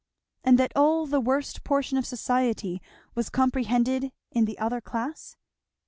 [0.43, 2.81] and that all the worst portion of society
[3.13, 5.35] was comprehended in the other class?